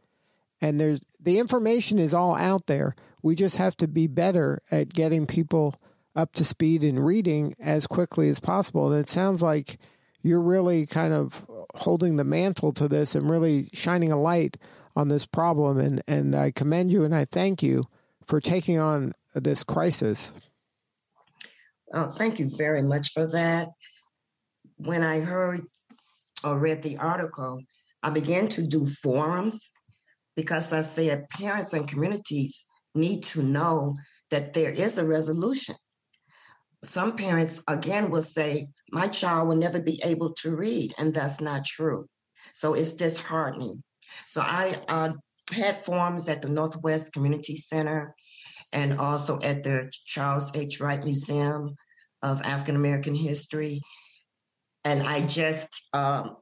And 0.60 0.80
there's 0.80 1.00
the 1.18 1.38
information 1.38 1.98
is 1.98 2.14
all 2.14 2.34
out 2.34 2.66
there. 2.66 2.94
We 3.22 3.34
just 3.34 3.56
have 3.56 3.76
to 3.78 3.88
be 3.88 4.06
better 4.06 4.62
at 4.70 4.92
getting 4.92 5.26
people 5.26 5.74
up 6.16 6.32
to 6.34 6.44
speed 6.44 6.82
and 6.82 7.04
reading 7.04 7.54
as 7.60 7.86
quickly 7.86 8.28
as 8.28 8.40
possible. 8.40 8.92
And 8.92 9.00
it 9.00 9.08
sounds 9.08 9.42
like 9.42 9.78
you're 10.22 10.40
really 10.40 10.86
kind 10.86 11.12
of 11.12 11.44
holding 11.74 12.16
the 12.16 12.24
mantle 12.24 12.72
to 12.72 12.88
this 12.88 13.14
and 13.14 13.30
really 13.30 13.68
shining 13.72 14.12
a 14.12 14.20
light 14.20 14.56
on 14.96 15.08
this 15.08 15.26
problem. 15.26 15.78
And, 15.78 16.02
and 16.06 16.34
I 16.34 16.50
commend 16.50 16.90
you 16.90 17.04
and 17.04 17.14
I 17.14 17.24
thank 17.24 17.62
you 17.62 17.84
for 18.24 18.40
taking 18.40 18.78
on 18.78 19.12
this 19.34 19.64
crisis. 19.64 20.32
Oh, 21.92 22.08
thank 22.08 22.38
you 22.38 22.48
very 22.48 22.82
much 22.82 23.12
for 23.12 23.26
that. 23.26 23.68
When 24.78 25.02
I 25.02 25.20
heard 25.20 25.62
or 26.44 26.58
read 26.58 26.82
the 26.82 26.96
article, 26.96 27.60
I 28.02 28.10
began 28.10 28.48
to 28.48 28.66
do 28.66 28.86
forums 28.86 29.72
because 30.36 30.72
I 30.72 30.80
said 30.80 31.28
parents 31.30 31.72
and 31.72 31.88
communities 31.88 32.64
need 32.94 33.22
to 33.24 33.42
know 33.42 33.94
that 34.30 34.52
there 34.52 34.70
is 34.70 34.98
a 34.98 35.06
resolution. 35.06 35.74
Some 36.82 37.16
parents, 37.16 37.62
again, 37.68 38.10
will 38.10 38.22
say, 38.22 38.68
My 38.90 39.08
child 39.08 39.48
will 39.48 39.56
never 39.56 39.80
be 39.80 40.00
able 40.04 40.32
to 40.34 40.56
read, 40.56 40.94
and 40.98 41.12
that's 41.12 41.40
not 41.40 41.64
true. 41.64 42.06
So 42.54 42.74
it's 42.74 42.92
disheartening. 42.92 43.82
So 44.26 44.40
I 44.40 44.76
uh, 44.88 45.12
had 45.52 45.84
forums 45.84 46.28
at 46.28 46.42
the 46.42 46.48
Northwest 46.48 47.12
Community 47.12 47.54
Center 47.54 48.14
and 48.72 48.98
also 48.98 49.38
at 49.40 49.62
the 49.62 49.92
Charles 50.04 50.54
H. 50.54 50.80
Wright 50.80 51.02
Museum 51.02 51.74
of 52.22 52.42
African 52.42 52.76
American 52.76 53.14
History. 53.14 53.80
And 54.84 55.02
I 55.02 55.26
just, 55.26 55.68
um, 55.92 56.36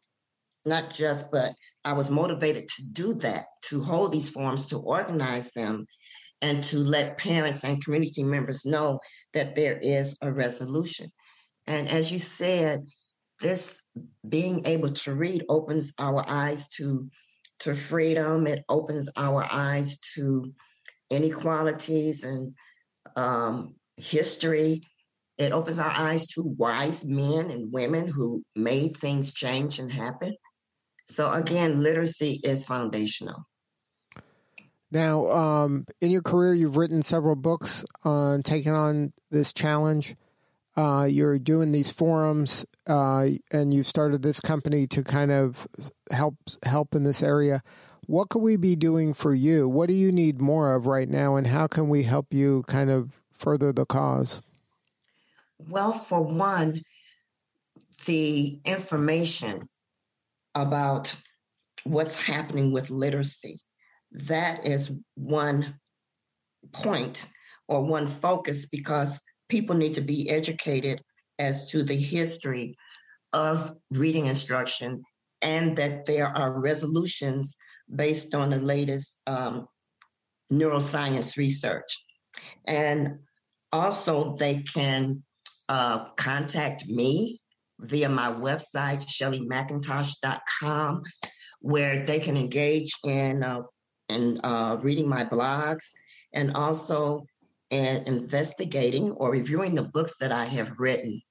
not 0.65 0.91
just, 0.91 1.33
but 1.33 1.55
I 1.85 1.93
was 1.93 2.11
motivated 2.11 2.69
to 2.69 2.83
do 2.93 3.15
that, 3.15 3.47
to 3.67 3.83
hold 3.83 4.13
these 4.13 4.31
forums, 4.31 4.69
to 4.69 4.79
organize 4.79 5.53
them, 5.53 5.87
and 6.41 6.63
to 6.65 6.79
let 6.79 7.19
parents 7.19 7.65
and 7.65 7.83
community 7.83 8.23
members 8.23 8.65
know 8.65 9.01
that 9.35 9.57
there 9.57 9.79
is 9.79 10.17
a 10.23 10.33
resolution. 10.33 11.11
And 11.67 11.89
as 11.89 12.13
you 12.13 12.19
said, 12.19 12.87
this 13.41 13.81
being 14.29 14.67
able 14.67 14.89
to 14.89 15.15
read 15.15 15.45
opens 15.49 15.93
our 15.99 16.25
eyes 16.27 16.69
to 16.77 17.09
to 17.61 17.75
freedom. 17.75 18.47
It 18.47 18.65
opens 18.69 19.09
our 19.17 19.47
eyes 19.51 19.99
to 20.15 20.53
inequalities 21.11 22.25
and 22.25 22.55
um, 23.17 23.75
history. 23.97 24.83
It 25.39 25.53
opens 25.53 25.79
our 25.79 25.91
eyes 25.91 26.27
to 26.29 26.43
wise 26.43 27.05
men 27.05 27.51
and 27.51 27.73
women 27.73 28.07
who 28.09 28.45
made 28.55 28.97
things 28.97 29.33
change 29.33 29.79
and 29.79 29.91
happen. 29.91 30.35
So, 31.09 31.33
again, 31.33 31.83
literacy 31.83 32.41
is 32.45 32.65
foundational. 32.65 33.47
Now, 34.91 35.31
um, 35.31 35.87
in 36.01 36.11
your 36.11 36.23
career, 36.23 36.55
you've 36.55 36.77
written 36.77 37.03
several 37.03 37.37
books 37.37 37.85
on 38.05 38.43
taking 38.43 38.73
on 38.73 39.13
this 39.31 39.53
challenge. 39.53 40.17
Uh, 40.77 41.05
you're 41.05 41.39
doing 41.39 41.73
these 41.73 41.91
forums, 41.91 42.65
uh, 42.87 43.29
and 43.51 43.75
you've 43.75 43.87
started 43.87 44.23
this 44.23 44.41
company 44.41 44.87
to 44.87 45.03
kind 45.03 45.33
of 45.33 45.67
help 46.11 46.37
help 46.65 46.95
in 46.95 47.03
this 47.03 47.23
area. 47.23 47.63
What 48.07 48.29
could 48.29 48.43
we 48.43 48.57
be 48.57 48.77
doing 48.77 49.13
for 49.13 49.35
you? 49.35 49.69
What 49.69 49.89
do 49.89 49.95
you 49.95 50.13
need 50.13 50.41
more 50.41 50.75
of 50.75 50.87
right 50.87 51.09
now, 51.09 51.37
and 51.37 51.47
how 51.47 51.67
can 51.67 51.89
we 51.89 52.05
help 52.05 52.33
you 52.33 52.63
kind 52.69 52.91
of 52.91 53.21
further 53.33 53.73
the 53.73 53.85
cause? 53.85 54.41
Well, 55.59 55.93
for 55.93 56.23
one, 56.23 56.83
the 58.07 58.61
information 58.65 59.69
about 60.59 61.17
what's 61.85 62.19
happening 62.19 62.73
with 62.73 62.91
literacy. 62.91 63.61
That 64.13 64.67
is 64.67 64.91
one 65.15 65.79
point 66.73 67.29
or 67.69 67.83
one 67.83 68.07
focus 68.07 68.67
because 68.67 69.23
people 69.49 69.77
need 69.77 69.95
to 69.95 70.01
be 70.01 70.29
educated 70.29 71.01
as 71.39 71.71
to 71.71 71.83
the 71.83 71.95
history 71.97 72.77
of 73.33 73.73
reading 73.91 74.27
instruction 74.27 75.03
and 75.41 75.77
that 75.77 76.05
there 76.05 76.27
are 76.27 76.61
resolutions 76.61 77.57
based 77.95 78.35
on 78.35 78.51
the 78.51 78.59
latest 78.59 79.19
um, 79.27 79.69
neuroscience 80.53 81.37
research. 81.37 82.05
And 82.67 83.21
also, 83.73 84.35
they 84.37 84.63
can 84.63 85.23
uh, 85.69 86.07
contact 86.17 86.89
me 86.89 87.41
via 87.81 88.09
my 88.09 88.33
website, 88.33 89.07
shelleymcintosh.com, 89.07 91.03
where 91.61 92.01
they 92.01 92.19
can 92.19 92.37
engage 92.37 92.93
in, 93.05 93.43
uh, 93.43 93.63
in 94.09 94.41
uh, 94.43 94.79
reading 94.81 95.09
my 95.09 95.25
blogs 95.25 95.93
and 96.33 96.55
also 96.55 97.25
in 97.71 98.03
investigating 98.07 99.13
or 99.13 99.31
reviewing 99.31 99.75
the 99.75 99.83
books 99.83 100.17
that 100.19 100.33
I 100.33 100.47
have 100.47 100.73
written, 100.79 101.23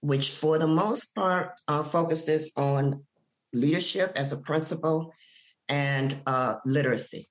which 0.00 0.30
for 0.30 0.58
the 0.58 0.66
most 0.66 1.14
part 1.14 1.52
uh, 1.68 1.82
focuses 1.82 2.52
on 2.56 3.04
leadership 3.52 4.12
as 4.16 4.32
a 4.32 4.38
principle 4.38 5.12
and 5.68 6.14
uh, 6.26 6.56
literacy. 6.64 7.26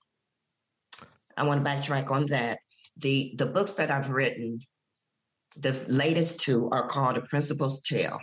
I 1.38 1.44
want 1.44 1.64
to 1.64 1.70
backtrack 1.70 2.12
on 2.12 2.26
that. 2.28 2.60
The, 2.98 3.34
the 3.38 3.46
books 3.46 3.76
that 3.76 3.90
I've 3.90 4.10
written 4.10 4.60
the 5.58 5.86
latest 5.88 6.40
two 6.40 6.70
are 6.72 6.88
called 6.88 7.18
A 7.18 7.22
Principal's 7.22 7.82
Tale. 7.82 8.20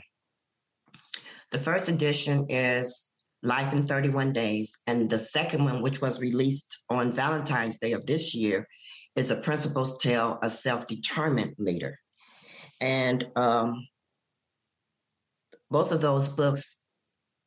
The 1.51 1.59
first 1.59 1.89
edition 1.89 2.47
is 2.49 3.09
Life 3.43 3.73
in 3.73 3.87
31 3.87 4.33
Days, 4.33 4.79
and 4.87 5.09
the 5.09 5.19
second 5.19 5.65
one, 5.65 5.83
which 5.83 6.01
was 6.01 6.21
released 6.21 6.83
on 6.91 7.13
Valentine's 7.13 7.79
Day 7.79 7.93
of 7.93 8.05
this 8.07 8.35
year, 8.35 8.67
is 9.17 9.31
A 9.31 9.37
Principal's 9.37 9.99
Tale, 9.99 10.39
A 10.43 10.51
Self 10.51 10.87
Determined 10.87 11.55
Leader. 11.59 11.99
And 12.81 13.27
um, 13.37 13.87
both 15.71 15.93
of 15.93 16.01
those 16.01 16.29
books 16.29 16.77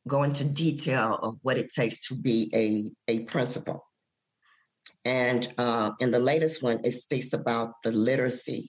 go 0.08 0.22
into 0.22 0.44
detail 0.44 1.18
of 1.22 1.36
what 1.42 1.58
it 1.58 1.72
takes 1.72 2.08
to 2.08 2.14
be 2.14 2.50
a, 2.54 3.12
a 3.12 3.24
principal. 3.24 3.84
And 5.04 5.46
uh, 5.58 5.92
in 6.00 6.10
the 6.10 6.18
latest 6.18 6.62
one, 6.62 6.80
it 6.84 6.92
speaks 6.92 7.32
about 7.32 7.74
the 7.82 7.92
literacy 7.92 8.68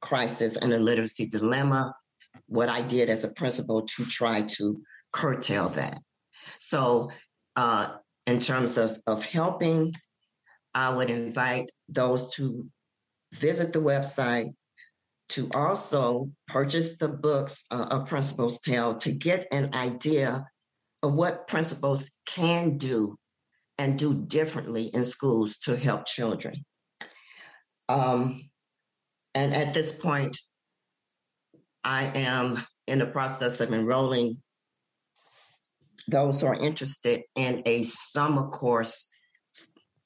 crisis 0.00 0.56
and 0.56 0.72
a 0.72 0.78
literacy 0.78 1.26
dilemma, 1.26 1.94
what 2.46 2.68
I 2.68 2.82
did 2.82 3.10
as 3.10 3.24
a 3.24 3.32
principal 3.32 3.82
to 3.82 4.04
try 4.04 4.42
to 4.42 4.82
curtail 5.12 5.68
that. 5.70 5.98
So, 6.58 7.10
uh, 7.56 7.88
in 8.26 8.38
terms 8.38 8.78
of, 8.78 8.98
of 9.06 9.24
helping, 9.24 9.94
I 10.74 10.90
would 10.90 11.10
invite 11.10 11.70
those 11.88 12.34
to 12.36 12.66
visit 13.32 13.72
the 13.72 13.80
website, 13.80 14.52
to 15.30 15.48
also 15.54 16.30
purchase 16.46 16.96
the 16.96 17.08
books 17.08 17.64
uh, 17.70 17.86
of 17.90 18.08
Principal's 18.08 18.60
Tale 18.60 18.94
to 18.96 19.12
get 19.12 19.46
an 19.52 19.74
idea 19.74 20.44
of 21.02 21.14
what 21.14 21.48
principals 21.48 22.10
can 22.26 22.78
do 22.78 23.16
and 23.76 23.98
do 23.98 24.14
differently 24.14 24.84
in 24.86 25.04
schools 25.04 25.58
to 25.58 25.76
help 25.76 26.06
children. 26.06 26.64
Um, 27.88 28.50
and 29.38 29.54
at 29.54 29.72
this 29.72 29.92
point, 29.92 30.36
I 31.84 32.06
am 32.06 32.58
in 32.88 32.98
the 32.98 33.06
process 33.06 33.60
of 33.60 33.72
enrolling 33.72 34.42
those 36.08 36.40
who 36.40 36.48
are 36.48 36.58
interested 36.58 37.22
in 37.36 37.62
a 37.64 37.84
summer 37.84 38.48
course 38.48 39.08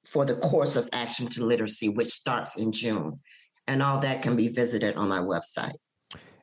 for 0.07 0.27
the 0.27 0.35
course 0.35 0.77
of 0.77 0.87
action 0.93 1.29
to 1.29 1.47
literacy, 1.47 1.89
which 1.89 2.11
starts 2.11 2.59
in 2.59 2.73
June. 2.73 3.21
And 3.67 3.83
all 3.83 4.01
that 4.01 4.21
can 4.21 4.37
be 4.37 4.49
visited 4.49 4.97
on 4.97 5.09
my 5.09 5.21
website. 5.21 5.77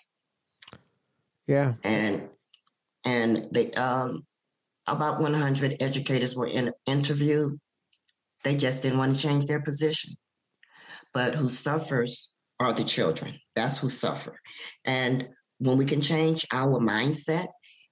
Yeah, 1.47 1.73
and 1.83 2.29
and 3.03 3.47
they 3.51 3.71
um, 3.71 4.25
about 4.87 5.19
100 5.19 5.77
educators 5.81 6.35
were 6.35 6.47
in, 6.47 6.71
interviewed. 6.85 7.59
They 8.43 8.55
just 8.55 8.83
didn't 8.83 8.97
want 8.97 9.15
to 9.15 9.21
change 9.21 9.45
their 9.45 9.61
position. 9.61 10.13
But 11.13 11.35
who 11.35 11.49
suffers 11.49 12.29
are 12.59 12.73
the 12.73 12.83
children. 12.83 13.39
That's 13.55 13.77
who 13.77 13.89
suffer. 13.89 14.39
And 14.85 15.27
when 15.59 15.77
we 15.77 15.85
can 15.85 16.01
change 16.01 16.45
our 16.51 16.79
mindset 16.79 17.47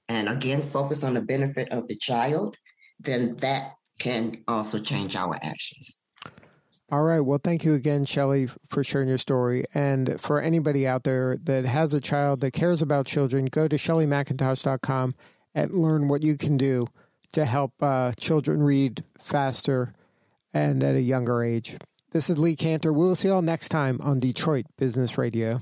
and 0.08 0.30
again 0.30 0.62
focus 0.62 1.04
on 1.04 1.13
the 1.13 1.21
benefit 1.21 1.71
of 1.71 1.88
the 1.88 1.95
child, 1.95 2.56
then 2.99 3.36
that 3.38 3.73
can 3.99 4.43
also 4.47 4.80
change 4.80 5.15
our 5.15 5.36
actions. 5.36 6.02
All 6.91 7.04
right. 7.04 7.19
Well, 7.19 7.39
thank 7.43 7.63
you 7.63 7.75
again, 7.75 8.06
Shelley, 8.06 8.47
for 8.69 8.84
sharing 8.84 9.10
your 9.10 9.19
story. 9.19 9.65
And 9.75 10.19
for 10.19 10.41
anybody 10.41 10.88
out 10.88 11.04
there 11.04 11.38
that 11.43 11.65
has 11.65 11.93
a 11.93 11.99
child 11.99 12.41
that 12.41 12.52
cares 12.52 12.82
about 12.82 13.06
children, 13.06 13.45
go 13.45 13.67
to 13.67 13.75
shelleymcintosh.com 13.75 15.13
and 15.60 15.74
learn 15.74 16.08
what 16.08 16.24
you 16.24 16.38
can 16.38 16.58
do 16.58 16.88
to 17.34 17.45
help 17.45 17.74
uh, 17.82 18.13
children 18.17 18.63
read 18.63 19.04
faster 19.19 19.93
and 20.54 20.84
at 20.84 20.95
a 20.95 21.02
younger 21.02 21.43
age. 21.43 21.78
This 22.12 22.30
is 22.30 22.39
Lee 22.39 22.56
Kantor. 22.56 22.93
We'll 22.93 23.13
see 23.13 23.28
you 23.28 23.36
all 23.36 23.41
next 23.41 23.69
time 23.69 24.00
on 24.02 24.19
Detroit 24.19 24.65
Business 24.78 25.17
Radio. 25.17 25.60